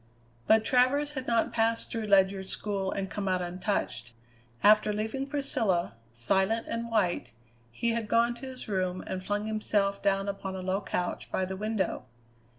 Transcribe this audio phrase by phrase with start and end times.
[0.47, 4.13] But Travers had not passed through Ledyard's school and come out untouched.
[4.63, 7.33] After leaving Priscilla, silent and white,
[7.69, 11.45] he had gone to his room and flung himself down upon a low couch by
[11.45, 12.07] the window.